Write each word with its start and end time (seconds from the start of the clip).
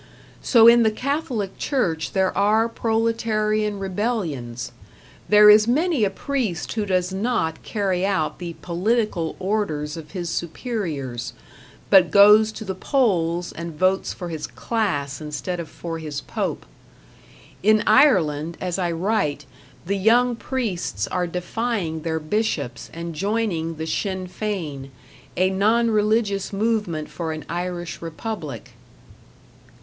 So 0.41 0.67
in 0.67 0.81
the 0.81 0.89
Catholic 0.89 1.59
Church 1.59 2.13
there 2.13 2.35
are 2.35 2.67
proletarian 2.67 3.77
rebellions; 3.77 4.71
there 5.29 5.47
is 5.47 5.67
many 5.67 6.03
a 6.03 6.09
priest 6.09 6.73
who 6.73 6.87
does 6.87 7.13
not 7.13 7.61
carry 7.61 8.03
out 8.03 8.39
the 8.39 8.53
political 8.63 9.35
orders 9.37 9.97
of 9.97 10.09
his 10.09 10.31
superiors, 10.31 11.33
but 11.91 12.09
goes 12.09 12.51
to 12.53 12.65
the 12.65 12.73
polls 12.73 13.51
and 13.51 13.77
votes 13.77 14.11
for 14.11 14.29
his 14.29 14.47
class 14.47 15.21
instead 15.21 15.59
of 15.59 15.69
for 15.69 15.99
his 15.99 16.19
pope. 16.21 16.65
In 17.61 17.83
Ireland, 17.85 18.57
as 18.59 18.79
I 18.79 18.89
write, 18.91 19.45
the 19.85 19.97
young 19.97 20.35
priests 20.35 21.05
are 21.09 21.27
defying 21.27 22.01
their 22.01 22.19
bishops 22.19 22.89
and 22.91 23.13
joining 23.13 23.75
the 23.75 23.85
Sinn 23.85 24.25
Fein, 24.25 24.89
a 25.37 25.51
non 25.51 25.91
religious 25.91 26.51
movement 26.51 27.07
for 27.07 27.33
an 27.33 27.45
Irish 27.47 28.01
Republic. 28.01 28.71